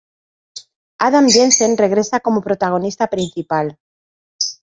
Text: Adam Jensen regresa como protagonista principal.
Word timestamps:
Adam 1.07 1.27
Jensen 1.35 1.77
regresa 1.77 2.19
como 2.25 2.41
protagonista 2.47 3.05
principal. 3.05 3.77